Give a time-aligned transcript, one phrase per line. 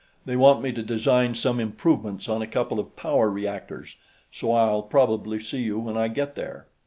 [0.25, 3.97] They want me to design some improvements on a couple of power reactors,
[4.31, 6.65] so I'll probably see you when I get there."